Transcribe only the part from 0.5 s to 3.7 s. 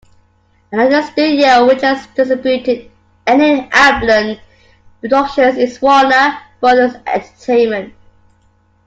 Another studio which has distributed many